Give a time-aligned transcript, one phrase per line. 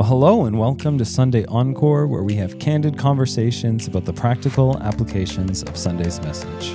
[0.00, 4.78] Well, hello and welcome to Sunday Encore, where we have candid conversations about the practical
[4.78, 6.74] applications of Sunday's message.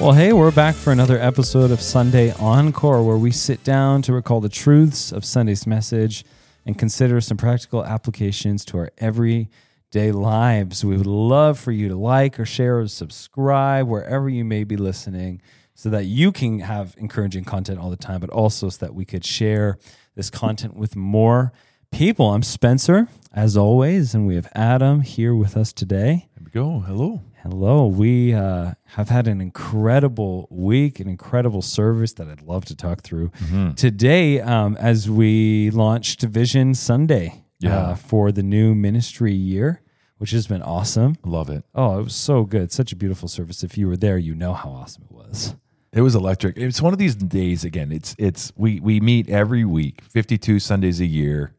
[0.00, 4.14] Well, hey, we're back for another episode of Sunday Encore, where we sit down to
[4.14, 6.24] recall the truths of Sunday's message
[6.66, 10.84] and consider some practical applications to our everyday lives.
[10.84, 14.76] We would love for you to like or share or subscribe wherever you may be
[14.76, 15.40] listening
[15.74, 19.04] so that you can have encouraging content all the time, but also so that we
[19.04, 19.78] could share
[20.16, 21.52] this content with more
[21.92, 22.32] people.
[22.32, 26.28] I'm Spencer, as always, and we have Adam here with us today.
[26.34, 26.80] There we go.
[26.80, 27.22] Hello.
[27.48, 27.86] Hello.
[27.86, 33.02] We uh, have had an incredible week, an incredible service that I'd love to talk
[33.02, 33.30] through
[33.76, 37.78] today um, as we launched Vision Sunday Yeah.
[37.78, 39.80] uh, for the new ministry year,
[40.18, 41.18] which has been awesome.
[41.24, 41.62] Love it.
[41.72, 42.72] Oh, it was so good.
[42.72, 43.62] Such a beautiful service.
[43.62, 45.54] If you were there, you know how awesome it was.
[45.92, 46.56] It was electric.
[46.56, 47.92] It's one of these days again.
[47.92, 51.54] It's it's we we meet every week, 52 Sundays a year.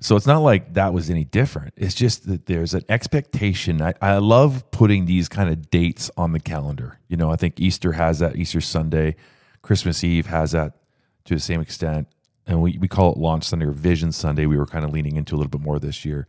[0.00, 1.74] So it's not like that was any different.
[1.76, 3.82] It's just that there's an expectation.
[3.82, 7.00] I, I love putting these kind of dates on the calendar.
[7.08, 9.16] You know, I think Easter has that, Easter Sunday,
[9.62, 10.74] Christmas Eve has that
[11.24, 12.06] to the same extent.
[12.46, 14.46] And we, we call it Launch Sunday or Vision Sunday.
[14.46, 16.26] We were kind of leaning into a little bit more this year.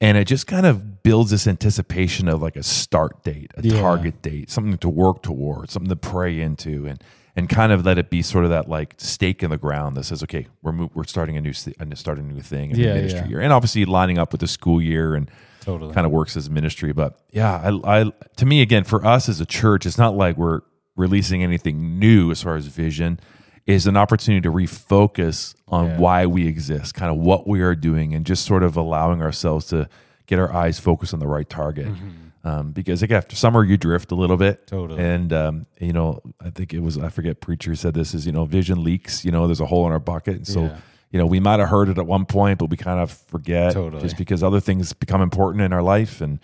[0.00, 3.80] And it just kind of builds this anticipation of like a start date, a Yeah.
[3.80, 7.02] target date, something to work towards, something to pray into, and
[7.38, 10.04] and kind of let it be sort of that like stake in the ground that
[10.04, 12.88] says, okay, we're mo- we're starting a new st- starting a new thing in Yeah,
[12.88, 13.28] the ministry yeah.
[13.28, 15.30] year, and obviously lining up with the school year and
[15.60, 15.94] Totally.
[15.94, 16.92] kind of works as ministry.
[16.92, 20.36] But yeah, I, I to me again for us as a church, it's not like
[20.36, 20.60] we're
[20.96, 23.20] releasing anything new as far as vision.
[23.66, 25.98] Is an opportunity to refocus on Yeah.
[25.98, 29.66] why we exist, kind of what we are doing, and just sort of allowing ourselves
[29.66, 29.88] to
[30.26, 31.86] get our eyes focused on the right target.
[31.88, 32.27] Mm-hmm.
[32.44, 35.02] Um, because like after summer, you drift a little bit, Totally.
[35.02, 38.32] And um, you know, I think it was I forget preacher said this is you
[38.32, 39.24] know vision leaks.
[39.24, 40.76] You know, there's a hole in our bucket, and so Yeah.
[41.10, 43.72] you know we might have heard it at one point, but we kind of forget
[43.74, 44.02] Totally.
[44.02, 46.38] just because other things become important in our life and.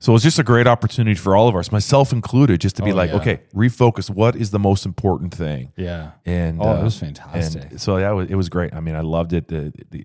[0.00, 2.90] So it's just a great opportunity for all of us, myself included, just to be
[2.90, 3.16] Oh, like, yeah.
[3.18, 4.10] okay, refocus.
[4.10, 5.70] What is the most important thing?
[5.76, 6.10] yeah.
[6.26, 7.70] And Oh, it uh, was fantastic.
[7.70, 8.74] And so yeah, it was, it was great.
[8.74, 9.46] I mean, I loved it.
[9.46, 10.04] The, the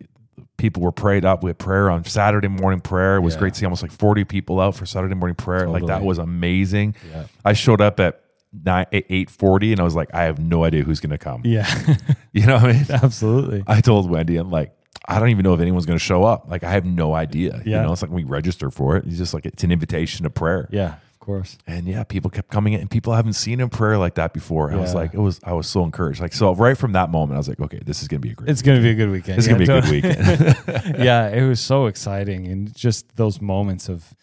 [0.58, 1.44] people were prayed up.
[1.44, 3.16] We had prayer on Saturday morning prayer.
[3.18, 3.40] It was Yeah.
[3.40, 5.68] great to see almost like forty people out for Saturday morning prayer.
[5.70, 6.96] Like that was amazing.
[7.12, 7.24] Yeah.
[7.46, 8.22] I showed up at
[8.66, 11.42] nine eight forty, and I was like, I have no idea who's going to come.
[11.46, 11.68] Yeah.
[12.34, 12.86] You know what I mean?
[12.92, 13.64] Absolutely.
[13.66, 14.72] I told Wendy, I'm like,
[15.08, 16.46] I don't even know if anyone's going to show up.
[16.48, 17.64] Like, I have no idea.
[17.66, 17.78] Yeah.
[17.82, 19.06] You know, it's like we register for it.
[19.08, 20.70] It's just like it's an invitation to prayer.
[20.72, 20.96] Yeah,
[21.28, 21.58] course.
[21.68, 24.72] And yeah, people kept coming in, and people haven't seen a prayer like that before.
[24.72, 26.22] I was like, it was, I was so encouraged.
[26.22, 28.32] Like, so right from that moment, I was like, okay, this is going to be
[28.32, 28.50] a great.
[28.50, 29.38] It's going to be a good weekend.
[29.38, 30.98] It's Yeah, going to be a good weekend.
[31.06, 34.16] yeah, it was so exciting and just those moments of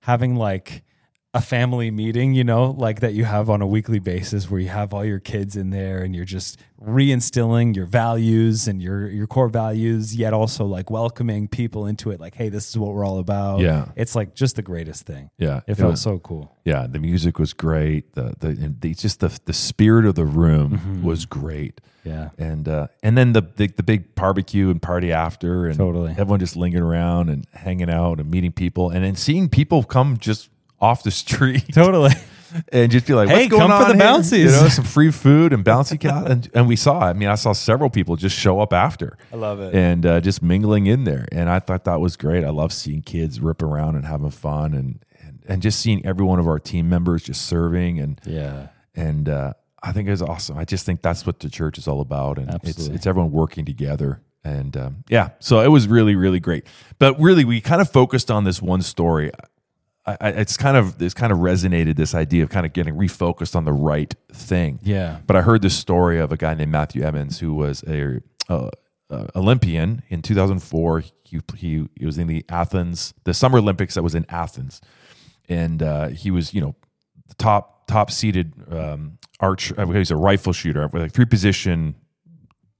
[0.00, 0.84] having like
[1.34, 4.68] a family meeting, you know, like that you have on a weekly basis where you
[4.68, 9.26] have all your kids in there and you're just reinstilling your values and your your
[9.26, 13.04] core values, yet also like welcoming people into it like, hey, this is what we're
[13.04, 13.60] all about.
[13.60, 13.86] Yeah.
[13.96, 15.30] It's like just the greatest thing.
[15.38, 16.56] yeah, It felt was- so cool.
[16.64, 18.14] Yeah, the music was great.
[18.14, 21.02] The the, the just the the spirit of the room Mm-hmm.
[21.02, 21.80] was great.
[22.04, 22.30] Yeah.
[22.38, 26.12] And uh, and then the, the the big barbecue and party after, and Totally.
[26.12, 30.16] everyone just lingering around and hanging out and meeting people, and then seeing people come
[30.18, 30.48] just
[30.80, 32.10] off the street Totally.
[32.72, 34.54] and just be like, Hey, "What's going come for the here?" bouncies.
[34.54, 37.00] You know, some free food and bouncy cat, and and we saw.
[37.00, 39.16] I mean, I saw several people just show up after.
[39.32, 39.74] I love it.
[39.74, 41.26] and uh, just mingling in there.
[41.32, 42.44] And I thought that was great.
[42.44, 46.24] I love seeing kids rip around and having fun, and and and just seeing every
[46.24, 48.68] one of our team members just serving and Yeah.
[48.94, 50.56] and uh, I think it was awesome.
[50.56, 53.64] I just think that's what the church is all about, and it's it's everyone working
[53.64, 54.20] together.
[54.44, 56.66] And um, yeah, so it was really really great.
[57.00, 59.32] But really, we kind of focused on this one story.
[60.06, 62.94] I, I, it's kind of it's kind of resonated this idea of kind of getting
[62.94, 64.78] refocused on the right thing.
[64.82, 65.18] Yeah.
[65.26, 68.68] But I heard this story of a guy named Matthew Emmons who was a uh,
[69.10, 71.00] uh, Olympian in 2004.
[71.00, 74.80] He, he he was in the Athens, the Summer Olympics that was in Athens,
[75.48, 76.74] and uh, he was you know
[77.28, 79.72] the top top seated um, arch.
[79.76, 81.94] uh, He was a rifle shooter with like three position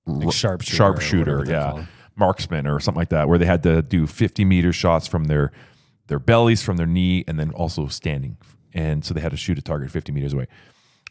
[0.06, 1.86] Like sharpshooter sharpshooter, yeah,
[2.16, 5.52] marksman or something like that, where they had to do 50 meter shots from their
[6.06, 8.36] their bellies, from their knee, and then also standing.
[8.72, 10.46] And so they had to shoot a target 50 meters away.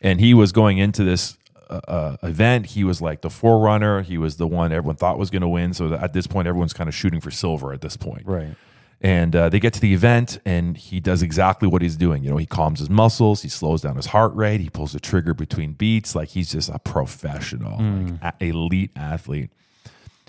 [0.01, 1.38] And he was going into this
[1.69, 2.68] uh, uh, event.
[2.68, 4.01] He was like the forerunner.
[4.01, 5.74] He was the one everyone thought was going to win.
[5.74, 8.24] So at this point, everyone's kind of shooting for silver at this point.
[8.25, 8.56] Right.
[9.01, 12.24] And uh, they get to the event, and he does exactly what he's doing.
[12.24, 15.00] You know, he calms his muscles, he slows down his heart rate, he pulls the
[15.01, 16.16] trigger between beats.
[16.16, 19.50] Like he's just a professional, like a- elite athlete.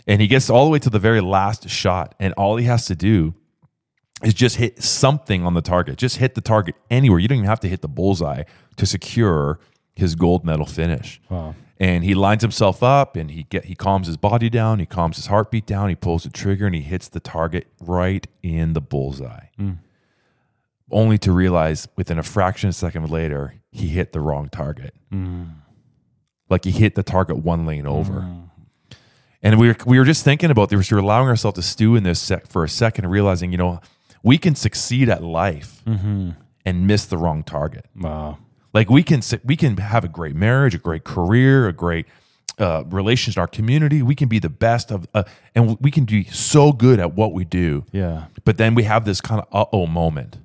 [0.09, 2.87] And he gets all the way to the very last shot, and all he has
[2.87, 3.35] to do
[4.25, 5.99] is just hit something on the target.
[5.99, 7.19] Just hit the target anywhere.
[7.19, 8.45] You don't even have to hit the bullseye
[8.77, 9.61] to secure
[9.95, 11.21] his gold medal finish.
[11.29, 11.55] Wow.
[11.79, 15.17] And he lines himself up and he get he calms his body down, he calms
[15.17, 18.81] his heartbeat down, he pulls the trigger and he hits the target right in the
[18.81, 19.47] bullseye.
[19.57, 19.73] Hmm.
[20.91, 24.95] Only to realize within a fraction of a second later, he hit the wrong target.
[25.11, 25.45] Hmm.
[26.49, 28.21] Like he hit the target one lane over.
[28.21, 28.41] Hmm.
[29.43, 30.91] And we were, we were just thinking about this.
[30.91, 33.59] We were allowing ourselves to stew in this sec for a second and realizing, you
[33.59, 33.81] know,
[34.25, 37.87] we can succeed at life and miss the wrong target.
[37.95, 38.39] Wow.
[38.73, 42.07] Like we can we can have a great marriage, a great career, a great
[42.59, 44.03] uh, relations in our community.
[44.03, 45.25] We can be the best of, uh,
[45.55, 47.85] and we can be so good at what we do.
[47.93, 48.27] Yeah.
[48.45, 50.39] But then we have this kind of uh oh moment,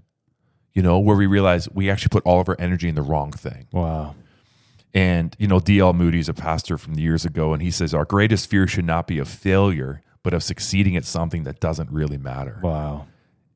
[0.73, 3.31] you know, where we realize we actually put all of our energy in the wrong
[3.31, 3.67] thing.
[3.71, 4.15] Wow.
[4.93, 5.93] And, you know, D.L.
[5.93, 9.05] Moody is a pastor from years ago, and he says, Our greatest fear should not
[9.05, 12.59] be of failure, but of succeeding at something that doesn't really matter.
[12.63, 13.05] Wow.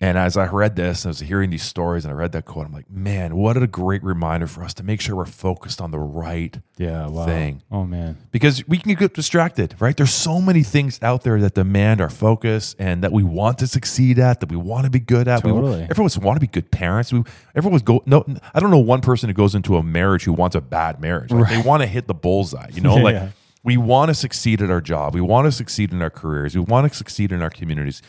[0.03, 2.65] And as I read this, I was hearing these stories and I read that quote,
[2.65, 5.91] I'm like, man, what a great reminder for us to make sure we're focused on
[5.91, 7.07] the right Yeah.
[7.07, 7.25] Wow.
[7.25, 7.61] thing.
[7.71, 8.17] Oh man.
[8.31, 9.95] Because we can get distracted, right?
[9.95, 13.67] There's so many things out there that demand our focus and that we want to
[13.67, 15.41] succeed at, that we want to be good at.
[15.43, 15.83] We, Totally.
[15.89, 17.13] everyone's want to be good parents.
[17.13, 17.23] We,
[17.55, 18.03] everyone's go.
[18.05, 20.99] No, I don't know one person who goes into a marriage who wants a bad
[20.99, 21.31] marriage.
[21.31, 22.71] Like, They want to hit the bullseye.
[22.73, 23.29] You know, Yeah, like yeah.
[23.63, 25.13] we want to succeed at our job.
[25.15, 26.55] We want to succeed in our careers.
[26.55, 28.01] We want to succeed in our communities.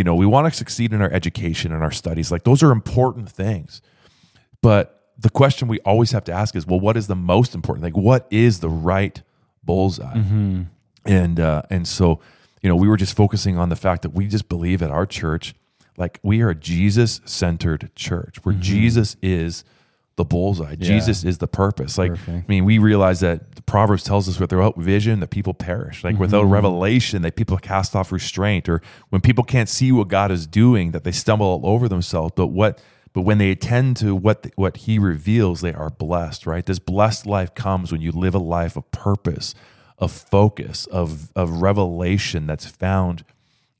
[0.00, 2.32] You know, we want to succeed in our education and our studies.
[2.32, 3.82] Like those are important things.
[4.62, 7.84] But the question we always have to ask is, well, what is the most important?
[7.84, 9.20] Like, what is the right
[9.62, 10.14] bullseye?
[11.04, 12.18] And uh, and so,
[12.62, 15.04] you know, we were just focusing on the fact that we just believe at our
[15.04, 15.54] church,
[15.98, 19.64] like we are a Jesus centered church, where Jesus is
[20.16, 20.74] the bullseye.
[20.74, 21.96] Jesus is the purpose.
[21.96, 22.44] Like, Perfect.
[22.44, 26.04] I mean, we realize that the Proverbs tells us without vision, that people perish.
[26.04, 26.52] Like without mm-hmm.
[26.52, 28.68] revelation, that people cast off restraint.
[28.68, 32.32] Or when people can't see what God is doing, that they stumble all over themselves.
[32.36, 36.46] But what but when they attend to what what He reveals, they are blessed.
[36.46, 36.66] Right?
[36.66, 39.54] This blessed life comes when you live a life of purpose,
[39.98, 43.24] of focus, of of revelation that's found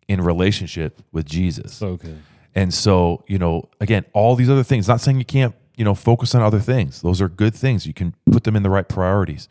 [0.08, 1.78] in relationship with Jesus.
[1.78, 2.18] Good.
[2.54, 5.94] And so, you know, again, all these other things, not saying you can't, you know,
[5.94, 7.00] focus on other things.
[7.00, 7.86] Those are good things.
[7.86, 9.48] You can put them in the right priorities.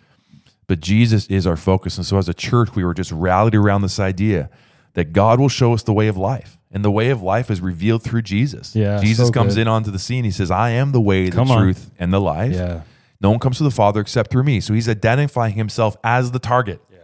[0.67, 1.97] But Jesus is our focus.
[1.97, 4.51] And so as a church, we were just rallied around this idea
[4.93, 6.59] that God will show us the way of life.
[6.71, 8.75] And the way of life is revealed through Jesus.
[8.75, 9.61] Yeah, Jesus so comes good.
[9.61, 10.23] in onto the scene.
[10.23, 11.63] He says, I am the way, the Come on.
[11.63, 12.53] truth, and the life.
[12.53, 12.81] Yeah.
[13.19, 14.59] No one comes to the Father except through me.
[14.59, 16.79] So he's identifying himself as the target.
[16.91, 16.99] Yeah.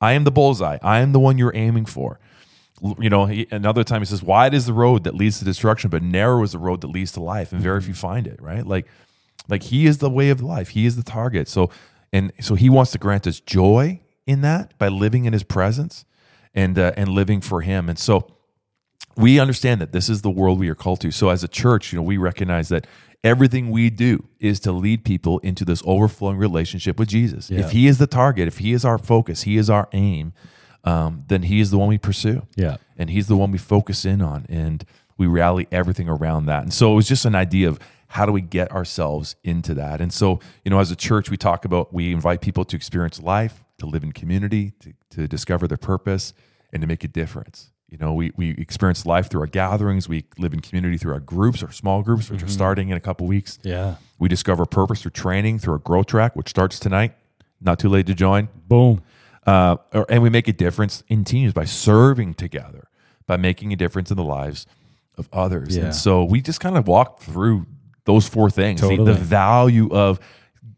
[0.00, 0.78] I am the bullseye.
[0.82, 2.20] I am the one you're aiming for.
[2.98, 5.90] You know, he, another time he says, "Wide is the road that leads to destruction,
[5.90, 8.66] but narrow is the road that leads to life, and very few find it." Right?
[8.66, 8.86] Like,
[9.48, 10.70] like he is the way of life.
[10.70, 11.48] He is the target.
[11.48, 11.70] So,
[12.12, 16.04] and so he wants to grant us joy in that by living in his presence
[16.54, 17.88] and uh, and living for him.
[17.88, 18.30] And so,
[19.16, 21.10] we understand that this is the world we are called to.
[21.10, 22.86] So as a church, you know, we recognize that
[23.24, 27.50] everything we do is to lead people into this overflowing relationship with Jesus.
[27.50, 27.60] Yeah.
[27.60, 30.32] If he is the target, if he is our focus, he is our aim,
[30.88, 32.46] um, then he is the one we pursue.
[32.56, 32.78] Yeah.
[32.96, 34.84] And he's the one we focus in on and
[35.18, 36.62] we rally everything around that.
[36.62, 40.00] And so it was just an idea of how do we get ourselves into that?
[40.00, 43.20] And so, you know, as a church, we talk about we invite people to experience
[43.20, 46.32] life, to live in community, to, to discover their purpose,
[46.72, 47.70] and to make a difference.
[47.90, 50.08] You know, we, we experience life through our gatherings.
[50.08, 53.00] We live in community through our groups, our small groups, which are starting in a
[53.00, 53.58] couple weeks.
[53.62, 53.96] Yeah.
[54.18, 57.14] We discover purpose through training through our growth track, which starts tonight.
[57.60, 58.48] Not too late to join.
[58.66, 59.02] Boom.
[59.48, 62.88] Uh, or, and we make a difference in teams by serving together,
[63.26, 64.66] by making a difference in the lives
[65.16, 65.76] of others.
[65.76, 65.84] Yeah.
[65.84, 67.66] And so we just kind of walked through
[68.04, 69.12] those four things the, Totally.
[69.12, 70.20] the value of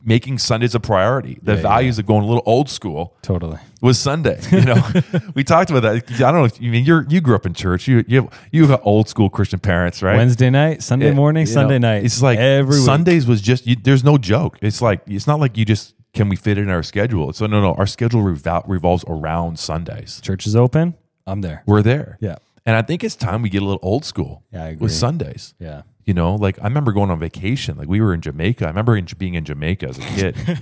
[0.03, 3.59] making Sundays a priority, the Yeah, values of going a little old school Totally.
[3.83, 4.41] was Sunday.
[4.51, 4.83] You know,
[5.35, 6.11] we talked about that.
[6.15, 7.87] I don't know if you mean you're you grew up in church.
[7.89, 10.17] You you have, you have old school Christian parents, right?
[10.17, 12.05] Wednesday night, Sunday Yeah, morning, Sunday know, night.
[12.05, 12.85] It's like every week.
[12.87, 14.59] Sundays was just you, there's no joke.
[14.63, 17.33] It's like it's not like you just can we fit it in our schedule.
[17.33, 20.21] So no, no, our schedule revol- revolves around Sundays.
[20.23, 20.95] Church is open.
[21.27, 21.63] I'm there.
[21.67, 22.19] We're there.
[22.21, 22.37] Yeah.
[22.67, 24.85] And I think it's time we get a little old school Yeah, I agree.
[24.85, 25.55] with Sundays.
[25.59, 25.83] Yeah.
[26.05, 27.77] You know, like I remember going on vacation.
[27.79, 28.65] Like we were in Jamaica.
[28.65, 30.37] I remember in, being in Jamaica as a kid.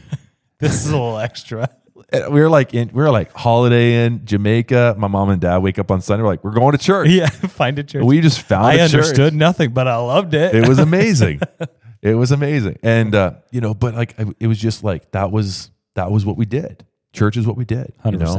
[0.61, 1.69] This is a little extra.
[2.13, 4.97] We were like in we were like holiday in Jamaica.
[4.99, 6.25] My mom and dad wake up on Sunday.
[6.25, 7.11] We're like, we're going to church.
[7.11, 7.29] yeah.
[7.31, 8.03] Find a church.
[8.03, 8.95] We just found I a church.
[8.95, 10.55] understood nothing, but I loved it.
[10.57, 11.41] it was amazing.
[12.03, 12.79] It was amazing.
[12.83, 16.37] And uh, you know, but like it was just like that was that was what
[16.37, 16.85] we did.
[17.13, 17.93] Church is what we did.
[18.13, 18.35] You know?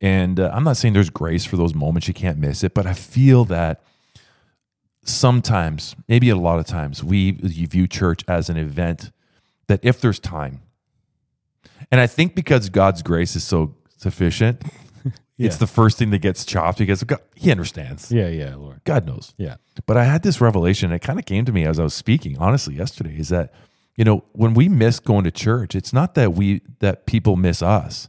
[0.00, 2.86] And uh, I'm not saying there's grace for those moments you can't miss it, but
[2.86, 3.82] I feel that
[5.04, 9.10] sometimes, maybe a lot of times, we you view church as an event
[9.68, 10.62] that if there's time,
[11.90, 14.62] and I think because God's grace is so sufficient,
[15.36, 18.12] It's the first thing that gets chopped because God, he understands.
[18.12, 18.80] Yeah, yeah, Lord.
[18.84, 19.34] God knows.
[19.36, 19.56] Yeah.
[19.84, 20.92] But I had this revelation.
[20.92, 23.18] It kind of came to me as I was speaking, honestly, yesterday.
[23.18, 23.52] Is that
[23.96, 27.62] you know when we miss going to church, it's not that we that people miss
[27.62, 28.08] us,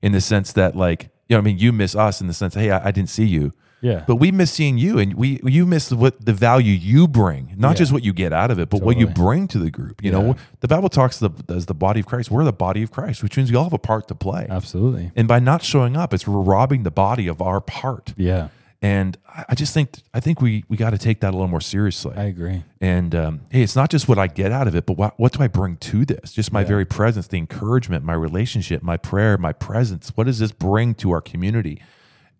[0.00, 2.54] in the sense that like you know, I mean, you miss us in the sense,
[2.54, 3.52] hey, I, I didn't see you,
[3.84, 4.02] Yeah.
[4.06, 7.70] but we miss seeing you, and we you miss what the value you bring, not
[7.70, 7.74] Yeah.
[7.82, 10.02] just what you get out of it, but what you bring to the group.
[10.02, 10.18] You Yeah.
[10.22, 12.30] know, the Bible talks the, as the body of Christ.
[12.30, 14.46] We're the body of Christ, which means we all have a part to play.
[14.50, 15.12] Absolutely.
[15.14, 18.14] And by not showing up, it's we're robbing the body of our part.
[18.16, 18.48] Yeah.
[18.82, 21.48] And I I just think I think we we got to take that a little
[21.48, 22.14] more seriously.
[22.16, 22.64] I agree.
[22.82, 25.32] and um, hey, it's not just what I get out of it, but what what
[25.32, 26.32] do I bring to this?
[26.32, 26.66] Just my Yeah.
[26.74, 30.12] very presence, the encouragement, my relationship, my prayer, my presence.
[30.16, 31.80] What does this bring to our community?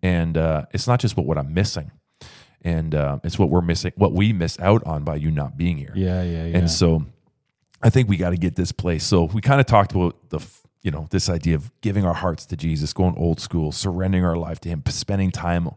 [0.05, 1.91] And uh, it's not just what what I'm missing,
[2.61, 5.77] and uh, it's what we're missing, what we miss out on by you not being
[5.77, 5.93] here.
[5.95, 6.57] Yeah, yeah, yeah.
[6.57, 7.05] And so
[7.81, 9.03] I think we got to get this place.
[9.03, 10.39] So we kind of talked about the,
[10.83, 14.37] you know, this idea of giving our hearts to Jesus, going old school, surrendering our
[14.37, 15.69] life to Him, spending time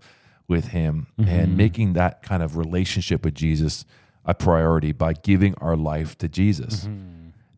[0.47, 3.87] with Him, and making that kind of relationship with Jesus
[4.27, 6.87] a priority by giving our life to Jesus.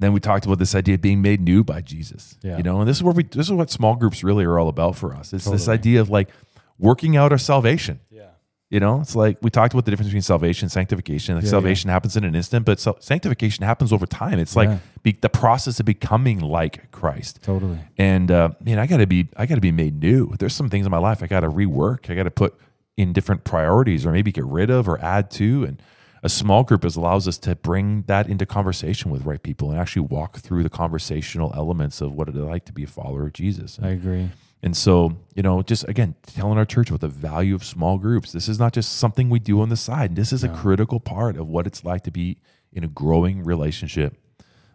[0.00, 2.38] Then we talked about this idea of being made new by Jesus.
[2.42, 2.56] Yeah.
[2.56, 4.68] You know, and this is where we this is what small groups really are all
[4.68, 5.32] about for us.
[5.32, 6.30] It's this idea of like
[6.80, 8.00] working out our salvation.
[8.10, 8.26] yeah.
[8.72, 11.34] You know, it's like we talked about the difference between salvation and sanctification.
[11.34, 14.38] Like Yeah, salvation happens in an instant, but so, sanctification happens over time.
[14.38, 14.78] It's like Yeah.
[15.02, 17.40] be, the process of becoming like Christ.
[17.42, 17.78] Totally.
[17.98, 20.36] And uh, man, I gotta be, I gotta be made new.
[20.38, 22.08] There's some things in my life I gotta rework.
[22.10, 22.54] I gotta put
[22.96, 25.64] in different priorities, or maybe get rid of, or add to.
[25.64, 25.82] And
[26.22, 29.80] a small group is allows us to bring that into conversation with right people and
[29.80, 33.32] actually walk through the conversational elements of what it like to be a follower of
[33.32, 33.80] Jesus.
[33.82, 34.30] I agree.
[34.62, 38.32] And so, you know, just again, telling our church about the value of small groups.
[38.32, 40.16] This is not just something we do on the side.
[40.16, 42.38] This is a critical part of what it's like to be
[42.72, 44.16] in a growing relationship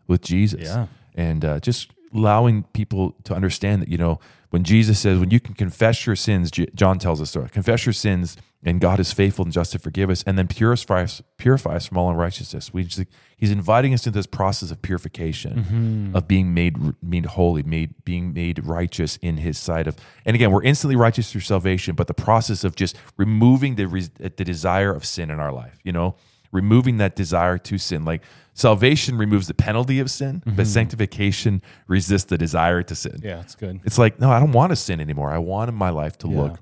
[0.08, 0.62] with Jesus.
[0.62, 0.88] Yeah.
[1.14, 4.20] And uh, just allowing people to understand that, you know,
[4.50, 7.94] when Jesus says, when you can confess your sins, John tells us, so confess your
[7.94, 11.76] sins, and God is faithful and just to forgive us, and then purify us, purify
[11.76, 12.74] us from all unrighteousness.
[12.74, 13.06] We just,
[13.36, 16.16] he's inviting us into this process of purification, mm-hmm.
[16.16, 19.88] of being made made holy, made being made righteous in His sight.
[19.88, 23.86] Of and again, we're instantly righteous through salvation, but the process of just removing the
[24.18, 26.16] the desire of sin in our life, you know,
[26.52, 28.22] removing that desire to sin, like.
[28.58, 30.64] Salvation removes the penalty of sin, but mm-hmm.
[30.64, 33.20] sanctification resists the desire to sin.
[33.22, 33.82] Yeah, it's good.
[33.84, 35.30] It's like, no, I don't want to sin anymore.
[35.30, 36.42] I want my life to Yeah.
[36.42, 36.60] look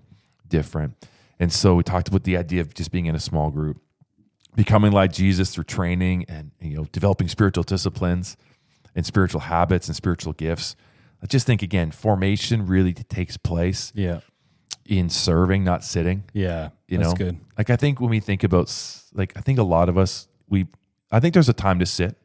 [0.49, 0.95] different.
[1.39, 3.79] And so we talked about the idea of just being in a small group,
[4.55, 8.37] becoming like Jesus through training and you know developing spiritual disciplines
[8.95, 10.75] and spiritual habits and spiritual gifts.
[11.21, 14.21] I just think again, formation really takes place Yeah.
[14.87, 16.23] in serving, not sitting.
[16.33, 16.69] Yeah.
[16.87, 17.39] You That's know, good.
[17.55, 18.75] like I think when we think about
[19.13, 20.65] like I think a lot of us we
[21.13, 22.17] I think there's a time to sit.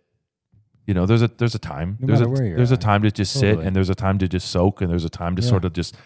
[0.87, 1.99] You know, there's a there's a time.
[2.01, 3.67] No there's a matter where you're there's a time to just sit Totally.
[3.67, 5.49] and there's a time to just soak and there's a time to Yeah.
[5.49, 5.97] sort of just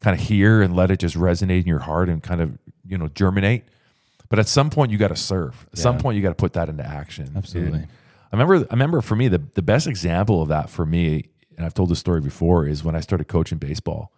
[0.00, 2.56] kind of hear and let it just resonate in your heart and kind of,
[2.86, 3.64] you know, germinate.
[4.30, 5.66] But at some point you got to serve.
[5.72, 7.32] At some point you got to put that into action.
[7.36, 7.80] Absolutely.
[7.80, 7.88] And
[8.32, 11.26] I remember I remember for me the the best example of that for me
[11.58, 14.12] and I've told this story before is when I started coaching baseball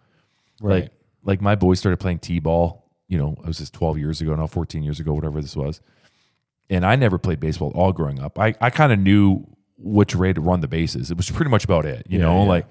[0.61, 0.83] Right.
[0.83, 0.91] like
[1.23, 4.47] like my boys started playing t-ball you know it was just 12 years ago now
[4.47, 5.81] 14 years ago whatever this was
[6.69, 9.45] and i never played baseball at all growing up i, I kind of knew
[9.77, 12.43] which way to run the bases it was pretty much about it you Yeah, know
[12.43, 12.49] yeah.
[12.49, 12.65] like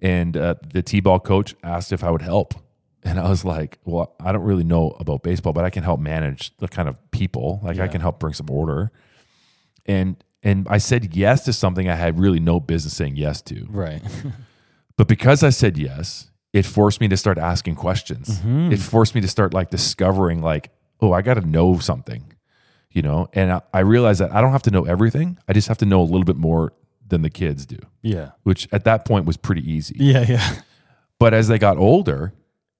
[0.00, 2.54] and uh, the t-ball coach asked if i would help
[3.02, 6.00] and i was like well i don't really know about baseball but i can help
[6.00, 8.90] manage the kind of people like i can help bring some order
[9.86, 13.66] and and i said yes to something i had really no business saying yes to
[13.70, 14.02] right.
[14.96, 18.38] but because I said yes, it forced me to start asking questions.
[18.40, 18.72] Mm-hmm.
[18.72, 20.70] It forced me to start like discovering, like,
[21.00, 22.30] oh, I got to know something,
[22.92, 23.28] you know?
[23.32, 25.38] And I, I realized that I don't have to know everything.
[25.48, 26.72] I just have to know a little bit more
[27.06, 28.30] than the kids do, yeah.
[28.42, 29.96] which at that point was pretty easy.
[29.98, 30.24] Yeah.
[30.28, 30.54] Yeah.
[31.18, 32.32] But as they got older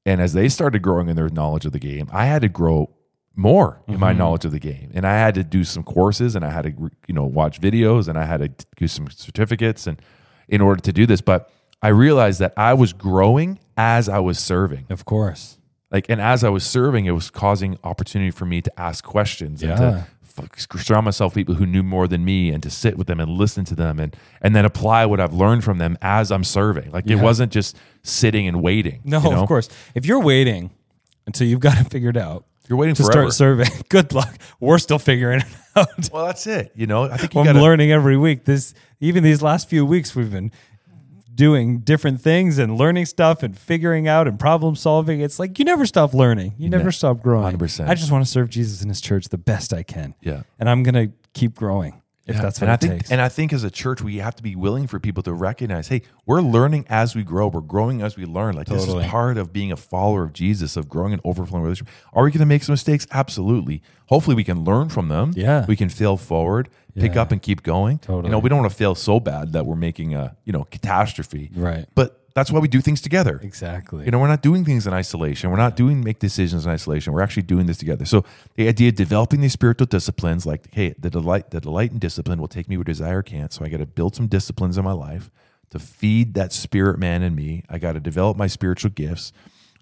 [0.06, 2.90] and as they started growing in their knowledge of the game, I had to grow
[3.36, 4.00] more in Mm-hmm.
[4.00, 4.90] my knowledge of the game.
[4.94, 8.08] And I had to do some courses and I had to, you know, watch videos
[8.08, 10.00] and I had to do some certificates and
[10.48, 11.20] in order to do this.
[11.20, 11.50] But
[11.82, 14.86] I realized that I was growing as I was serving.
[14.90, 15.58] Of course.
[15.92, 19.62] Like, and as I was serving, it was causing opportunity for me to ask questions
[19.62, 20.06] and to
[20.38, 23.20] f- surround myself with people who knew more than me and to sit with them
[23.20, 26.44] and listen to them and, and then apply what I've learned from them as I'm
[26.44, 26.90] serving.
[26.92, 29.02] Like, it wasn't just sitting and waiting.
[29.04, 29.42] No, you know?
[29.42, 29.68] of course.
[29.94, 30.70] If you're waiting
[31.26, 33.30] until you've got it figured out You're waiting to forever.
[33.30, 34.34] start serving, good luck.
[34.60, 35.46] We're still figuring it
[35.76, 35.88] out.
[36.10, 36.72] Well, that's it.
[36.74, 38.44] You know, I think you I'm got to learning every week.
[38.44, 40.52] This even these last few weeks we've been
[41.34, 45.20] doing different things and learning stuff and figuring out and problem solving.
[45.20, 46.54] It's like you never stop learning.
[46.58, 47.56] You never stop growing.
[47.56, 47.88] 100%.
[47.88, 50.14] I just want to serve Jesus in his church the best I can.
[50.20, 50.42] Yeah.
[50.58, 52.01] And I'm going to keep growing.
[52.26, 53.10] If that's what and it I think, takes.
[53.10, 55.88] And I think as a church, we have to be willing for people to recognize,
[55.88, 57.48] hey, we're learning as we grow.
[57.48, 58.54] We're growing as we learn.
[58.54, 61.92] Like this is part of being a follower of Jesus, of growing an overflowing relationship.
[62.12, 63.06] Are we going to make some mistakes?
[63.10, 63.82] Absolutely.
[64.06, 65.32] Hopefully, we can learn from them.
[65.34, 65.64] Yeah.
[65.66, 67.98] we can fail forward, pick up, and keep going.
[67.98, 68.16] Totally.
[68.16, 68.32] You Totally.
[68.32, 71.50] know, we don't want to fail so bad that we're making a you know catastrophe.
[71.54, 71.86] Right.
[71.94, 73.40] But that's why we do things together.
[73.42, 74.04] exactly.
[74.04, 75.50] You know, we're not doing things in isolation.
[75.50, 77.12] We're not doing make decisions in isolation.
[77.12, 78.04] We're actually doing this together.
[78.04, 78.24] So
[78.54, 82.40] the idea of developing these spiritual disciplines, like, hey, the delight, the delight and discipline
[82.40, 83.52] will take me where desire can't.
[83.52, 85.30] So I got to build some disciplines in my life
[85.70, 87.64] to feed that spirit man in me.
[87.68, 89.32] I got to develop my spiritual gifts.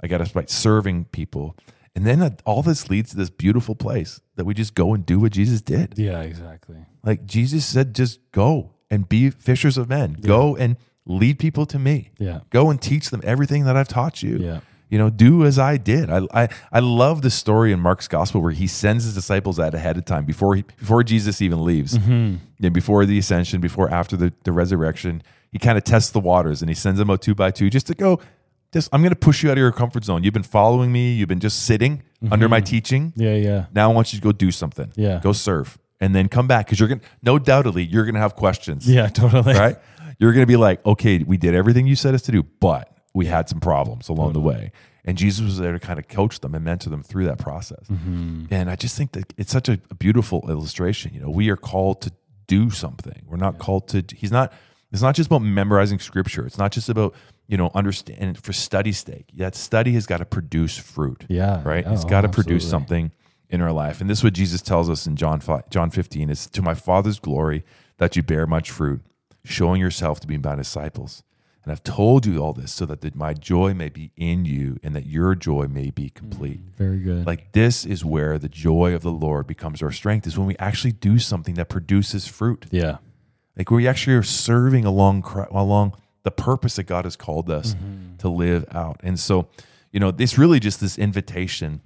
[0.02, 1.56] I got to start serving people.
[1.94, 5.04] And then that- all this leads to this beautiful place that we just go and
[5.04, 5.94] do what Jesus did.
[5.96, 6.76] yeah, exactly.
[7.02, 10.14] Like Jesus said, just go and be fishers of men.
[10.20, 10.76] Go and
[11.06, 12.10] lead people to me.
[12.18, 12.40] Yeah.
[12.50, 14.38] Go and teach them everything that I've taught you.
[14.38, 14.60] Yeah.
[14.88, 16.10] You know, do as I did.
[16.10, 19.72] I, I I love the story in Mark's gospel where he sends his disciples out
[19.72, 21.96] ahead of time before he before Jesus even leaves.
[21.96, 22.64] Mm-hmm.
[22.64, 26.60] And before the ascension, before after the, the resurrection, he kind of tests the waters
[26.60, 28.20] and he sends them out two by two just to go,
[28.72, 30.24] just I'm gonna push you out of your comfort zone.
[30.24, 33.12] You've been following me, you've been just sitting under my teaching.
[33.14, 33.66] Yeah, yeah.
[33.72, 34.88] Now I want you to go do something.
[34.88, 35.00] Mm-hmm.
[35.00, 35.20] Yeah.
[35.22, 35.78] Go serve.
[36.00, 38.90] And then come back because you're gonna no doubtedly you're gonna have questions.
[38.90, 39.54] Yeah, totally.
[39.54, 39.76] Right?
[40.20, 43.26] You're gonna be like, okay, we did everything you said us to do, but we
[43.26, 44.70] had some problems along the way.
[45.04, 47.84] And Jesus was there to kind of coach them and mentor them through that process.
[47.90, 48.44] Mm-hmm.
[48.50, 51.12] And I just think that it's such a, beautiful illustration.
[51.14, 52.12] You know, we are called to
[52.46, 53.22] do something.
[53.26, 54.52] We're not called to he's not
[54.92, 56.44] it's not just about memorizing scripture.
[56.44, 57.14] It's not just about,
[57.46, 59.26] you know, understand for study's sake.
[59.34, 61.62] That study has got to produce fruit Yeah.
[61.64, 61.84] right?
[61.86, 63.12] Oh, it's got to produce something
[63.48, 64.00] in our life.
[64.00, 66.74] And this is what Jesus tells us in John 5, John 15 is to my
[66.74, 67.64] Father's glory
[67.98, 69.02] that you bear much fruit,
[69.44, 71.22] showing yourself to be my disciples.
[71.62, 74.78] And I've told you all this so that the, my joy may be in you
[74.82, 76.60] and that your joy may be mm, complete.
[76.76, 77.26] Very good.
[77.26, 80.56] Like this is where the joy of the Lord becomes our strength is when we
[80.58, 82.66] actually do something that produces fruit.
[82.70, 82.98] yeah.
[83.56, 88.16] Like we actually are serving along along the purpose that God has called us mm-hmm.
[88.18, 89.00] to live out.
[89.02, 89.48] And so,
[89.92, 91.82] you know, it's really just this invitation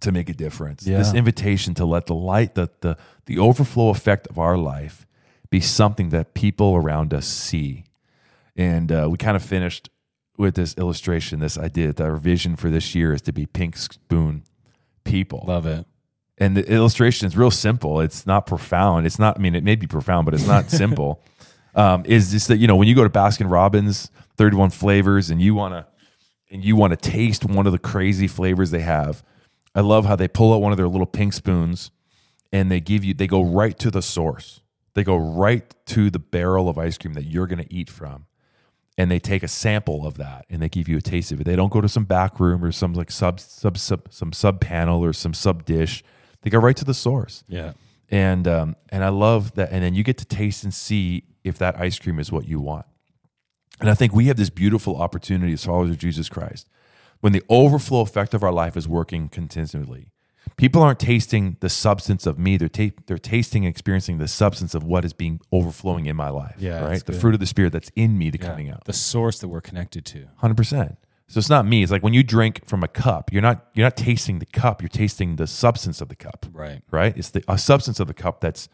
[0.00, 0.86] to make a difference.
[0.86, 0.98] Yeah.
[0.98, 2.96] This invitation to let the light, the the
[3.26, 5.06] the overflow effect of our life
[5.50, 7.84] be something that people around us see.
[8.56, 9.90] And uh, we kind of finished
[10.36, 13.76] with this illustration, this idea that our vision for this year is to be pink
[13.76, 14.44] spoon
[15.04, 15.86] people Love it.
[16.38, 18.00] and the illustration is real simple.
[18.00, 19.06] It's not profound.
[19.06, 19.38] It's not.
[19.38, 21.22] I mean, it may be profound, but it's not simple.
[21.74, 25.40] Um, is just that you know when you go to Baskin Robbins, thirty-one flavors, and
[25.40, 25.86] you want to
[26.50, 29.22] and you want to taste one of the crazy flavors they have.
[29.74, 31.90] I love how they pull out one of their little pink spoons,
[32.52, 33.14] and they give you.
[33.14, 34.60] They go right to the source.
[34.94, 38.26] They go right to the barrel of ice cream that you're going to eat from
[39.00, 41.44] and they take a sample of that and they give you a taste of it.
[41.44, 44.60] They don't go to some back room or some like sub sub sub some sub
[44.60, 46.04] panel or some sub dish.
[46.42, 47.42] They go right to the source.
[47.48, 47.72] Yeah.
[48.10, 49.72] And um, and I love that.
[49.72, 52.60] And then you get to taste and see if that ice cream is what you
[52.60, 52.84] want.
[53.80, 56.68] And I think we have this beautiful opportunity as followers of Jesus Christ
[57.20, 60.12] when the overflow effect of our life is working continually.
[60.56, 64.74] People aren't tasting the substance of me; they're ta- they're tasting and experiencing the substance
[64.74, 66.56] of what is being overflowing in my life.
[66.58, 67.04] Yeah, right.
[67.04, 68.48] The fruit of the spirit that's in me, the Yeah.
[68.48, 68.84] coming out.
[68.84, 70.26] The source that we're connected to.
[70.36, 70.96] Hundred percent.
[71.28, 71.82] So it's not me.
[71.82, 74.82] It's like when you drink from a cup, you're not you're not tasting the cup.
[74.82, 76.46] You're tasting the substance of the cup.
[76.52, 76.82] Right.
[76.90, 77.16] Right.
[77.16, 78.68] It's the a substance of the cup that's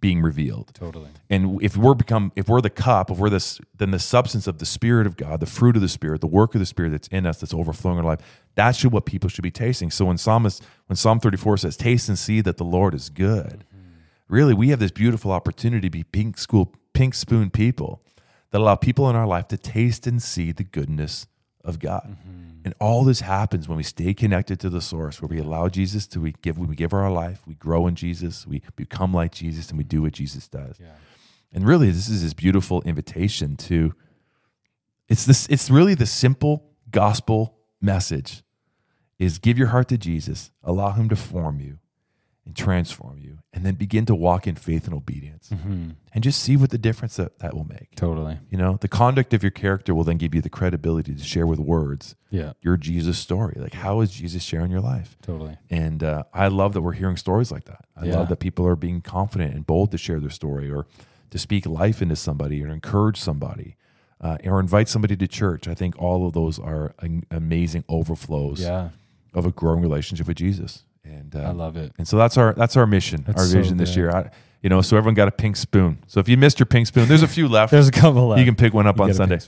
[0.00, 0.72] being revealed.
[0.74, 1.10] Totally.
[1.30, 4.58] And if we're become if we're the cup, if we're this, then the substance of
[4.58, 7.08] the Spirit of God, the fruit of the Spirit, the work of the Spirit that's
[7.08, 8.20] in us, that's overflowing our life,
[8.54, 9.90] that's should what people should be tasting.
[9.90, 13.64] So when Psalmist, when Psalm 34 says, Taste and see that the Lord is good,
[13.64, 13.92] mm-hmm.
[14.28, 18.02] really we have this beautiful opportunity to be pink school, pink spoon people
[18.50, 21.26] that allow people in our life to taste and see the goodness
[21.68, 22.02] of God.
[22.04, 22.48] Mm-hmm.
[22.64, 26.06] And all this happens when we stay connected to the source, where we allow Jesus
[26.08, 29.68] to we give we give our life, we grow in Jesus, we become like Jesus,
[29.68, 30.78] and we do what Jesus does.
[30.80, 30.88] Yeah.
[31.52, 33.94] And really, this is this beautiful invitation to
[35.08, 38.42] it's this it's really the simple gospel message
[39.18, 41.78] is give your heart to Jesus, allow him to form you
[42.48, 45.50] and transform you, and then begin to walk in faith and obedience.
[45.50, 45.90] Mm-hmm.
[46.14, 47.94] And just see what the difference that, that will make.
[47.94, 48.38] Totally.
[48.48, 51.46] You know, the conduct of your character will then give you the credibility to share
[51.46, 52.54] with words Yeah.
[52.62, 53.54] your Jesus story.
[53.58, 55.18] Like, how is Jesus sharing your life?
[55.20, 55.58] Totally.
[55.68, 57.84] And uh, I love that we're hearing stories like that.
[57.94, 58.16] I Yeah.
[58.16, 60.86] love that people are being confident and bold to share their story or
[61.30, 63.76] to speak life into somebody or encourage somebody
[64.22, 65.68] uh, or invite somebody to church.
[65.68, 68.88] I think all of those are am- amazing overflows Yeah.
[69.34, 70.84] of a growing relationship with Jesus.
[71.08, 71.92] And uh, I love it.
[71.98, 74.10] and so that's our that's our mission, That's our so vision this year.
[74.10, 74.30] I,
[74.62, 75.98] you know, so everyone got a pink spoon.
[76.08, 77.70] So if you missed your pink spoon, there's a few left.
[77.70, 78.40] There's a couple left.
[78.40, 79.38] you can pick one up You on Sunday.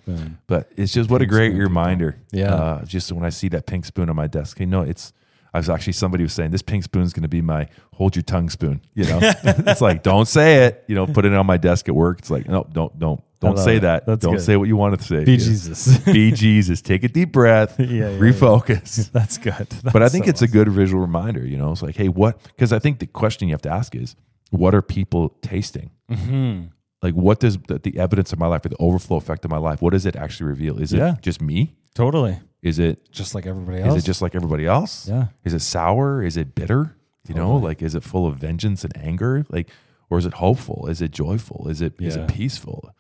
[0.46, 1.68] But it's just what a great spoon people.
[1.68, 2.16] reminder.
[2.32, 2.54] Yeah.
[2.54, 5.12] Uh, just when I see that pink spoon on my desk, you know, it's
[5.52, 8.14] I was actually somebody was saying this pink spoon is going to be my hold
[8.14, 8.82] your tongue spoon.
[8.94, 10.84] You know, it's like don't say it.
[10.86, 12.20] You know, put it on my desk at work.
[12.20, 14.06] It's like no, don't don't don't say that.
[14.06, 14.42] That's don't good.
[14.42, 15.24] say what you want to say.
[15.24, 15.38] Be Yeah.
[15.38, 15.98] Jesus.
[15.98, 16.82] Be Jesus.
[16.82, 17.78] Take a deep breath.
[17.80, 19.10] Yeah, yeah, refocus.
[19.12, 19.68] That's good.
[19.92, 21.46] But I think so it's a good visual reminder.
[21.46, 22.42] You know, it's like, hey, what?
[22.42, 24.14] Because I think the question you have to ask is,
[24.50, 25.90] what are people tasting?
[26.10, 26.72] awesome.
[27.02, 29.56] Like, what does the, the evidence of my life or the overflow effect of my
[29.56, 29.80] life?
[29.80, 30.78] What does it actually reveal?
[30.78, 31.76] Is it just me?
[31.94, 32.38] Totally.
[32.62, 33.96] Is it Just like everybody else.
[33.96, 35.08] is it just like everybody else?
[35.08, 35.28] Yeah.
[35.44, 36.22] Is it sour?
[36.22, 36.94] Is it bitter?
[37.26, 39.46] You know, like is it full of vengeance and anger?
[39.48, 39.70] Like,
[40.10, 40.88] or is it hopeful?
[40.88, 41.68] Is it joyful?
[41.68, 42.94] Is it is it peaceful?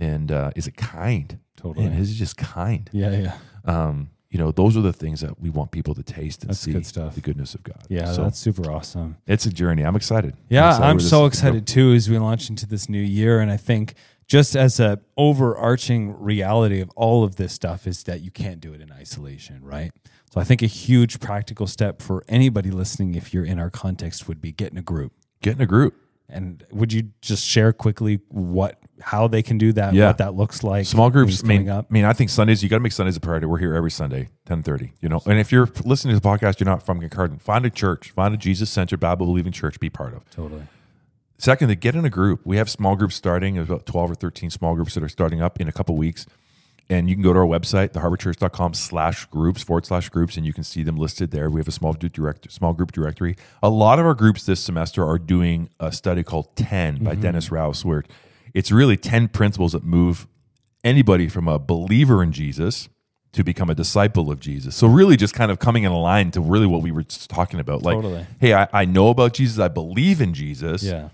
[0.00, 1.38] And uh, is it kind?
[1.56, 1.86] Totally.
[1.86, 2.88] And is it just kind?
[2.92, 3.38] Yeah, yeah.
[3.64, 6.60] Um, you know, those are the things that we want people to taste and That's
[6.60, 7.16] see good stuff.
[7.16, 7.84] the goodness of God.
[7.88, 9.16] Yeah, so that's super awesome.
[9.26, 9.82] it's a journey.
[9.82, 10.36] I'm excited.
[10.48, 13.40] Yeah, excited I'm where this so excited too as we launch into this new year.
[13.40, 13.94] And I think
[14.28, 18.72] just as a overarching reality of all of this stuff is that you can't do
[18.72, 19.90] it in isolation, right?
[20.32, 24.28] So I think a huge practical step for anybody listening, if you're in our context,
[24.28, 25.12] would be get in a group.
[25.42, 25.96] Get in a group.
[26.28, 30.08] And would you just share quickly what how they can do that, Yeah.
[30.08, 30.86] what that looks like?
[30.86, 31.40] Small groups.
[31.40, 31.86] I coming mean, up.
[31.90, 33.46] I mean, I think Sundays you got to make Sundays a priority.
[33.46, 34.92] We're here every Sunday, ten thirty.
[35.00, 37.70] You know, and if you're listening to the podcast, you're not from Kincardine, find a
[37.70, 40.28] church, find a Jesus centered Bible believing church, be part of.
[40.30, 40.62] Totally.
[41.38, 42.42] Second, to get in a group.
[42.44, 43.54] We have small groups starting.
[43.54, 46.26] There's about 12 or 13 small groups that are starting up in a couple weeks.
[46.90, 50.52] And you can go to our website, theharbourchurch.com slash groups, forward slash groups, and you
[50.52, 51.48] can see them listed there.
[51.48, 53.36] We have a small group, direct, small group directory.
[53.62, 57.22] A lot of our groups this semester are doing a study called 10 by mm-hmm.
[57.22, 58.02] Dennis Rouse, where
[58.54, 60.26] it's really 10 principles that move
[60.84, 62.88] anybody from a believer in Jesus
[63.32, 64.74] to become a disciple of Jesus.
[64.74, 67.60] So really just kind of coming in line to really what we were just talking
[67.60, 67.82] about.
[67.82, 68.26] Like, Totally.
[68.40, 69.58] hey, I, I know about Jesus.
[69.60, 71.10] I believe in Jesus Yeah.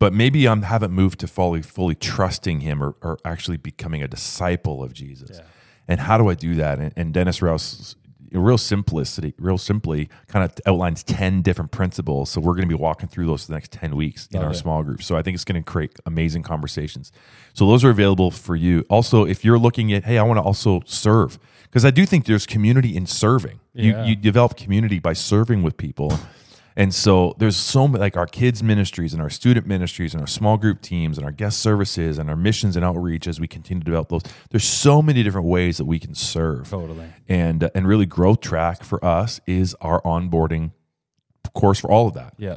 [0.00, 4.08] but maybe I haven't moved to fully fully trusting him or, or actually becoming a
[4.08, 5.38] disciple of Jesus.
[5.38, 5.44] Yeah.
[5.86, 6.78] And how do I do that?
[6.80, 7.94] And, and Dennis Rouse,
[8.40, 12.30] real simplicity, real simply, kind of outlines ten different principles.
[12.30, 14.82] So we're going to be walking through those the next ten weeks in our small
[14.82, 15.02] group.
[15.02, 17.12] So I think it's going to create amazing conversations.
[17.54, 18.84] So those are available for you.
[18.88, 22.26] Also, if you're looking at, hey, I want to also serve, because I do think
[22.26, 23.60] there's community in serving.
[23.74, 24.04] Yeah.
[24.04, 26.18] You you develop community by serving with people.
[26.76, 30.26] And so there's so many, like our kids ministries and our student ministries and our
[30.26, 33.80] small group teams and our guest services and our missions and outreach as we continue
[33.80, 34.22] to develop those.
[34.50, 36.70] There's so many different ways that we can serve.
[36.70, 37.06] Totally.
[37.28, 40.72] And uh, and really growth track for us is our onboarding
[41.54, 42.34] course for all of that.
[42.38, 42.56] Yeah.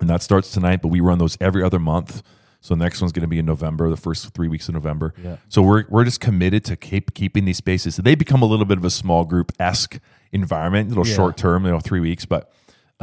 [0.00, 2.22] And that starts tonight, but we run those every other month.
[2.60, 5.12] So the next one's going to be in November, the first three weeks of November.
[5.22, 5.36] Yeah.
[5.48, 7.96] So we're we're just committed to keep keeping these spaces.
[7.96, 9.98] So they become a little bit of a small group esque
[10.30, 11.14] environment, a little Yeah.
[11.16, 12.50] short term, you know, three weeks, but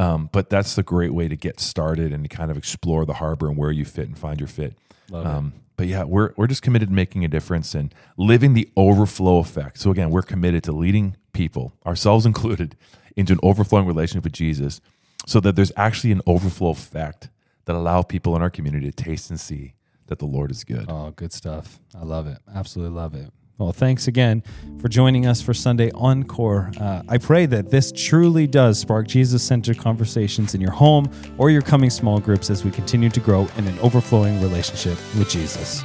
[0.00, 3.14] um, but that's the great way to get started and to kind of explore the
[3.14, 4.74] Harbour and where you fit and find your fit.
[5.12, 9.38] Um, but yeah, we're we're just committed to making a difference and living the overflow
[9.38, 9.78] effect.
[9.78, 12.76] So again, we're committed to leading people, ourselves included,
[13.14, 14.80] into an overflowing relationship with Jesus,
[15.26, 17.28] so that there's actually an overflow effect
[17.66, 19.74] that allow people in our community to taste and see
[20.06, 20.86] that the Lord is good.
[20.88, 21.78] Oh, good stuff.
[21.94, 22.38] I love it.
[22.52, 23.30] Absolutely love it.
[23.60, 24.42] Well, thanks again
[24.80, 26.70] for joining us for Sunday Encore.
[26.80, 31.50] Uh, I pray that this truly does spark Jesus centered conversations in your home or
[31.50, 35.84] your coming small groups as we continue to grow in an overflowing relationship with Jesus.